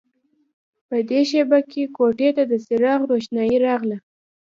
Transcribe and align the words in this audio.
په 0.87 0.97
دې 1.09 1.21
شېبه 1.29 1.59
کې 1.71 1.83
کوټې 1.97 2.29
ته 2.35 2.43
د 2.51 2.53
څراغ 2.65 2.99
روښنايي 3.11 3.57
راغله 3.67 3.97